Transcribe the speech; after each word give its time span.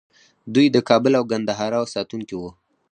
دوی 0.53 0.67
د 0.71 0.77
کابل 0.89 1.13
او 1.19 1.23
ګندهارا 1.31 1.81
ساتونکي 1.95 2.35
وو 2.37 2.49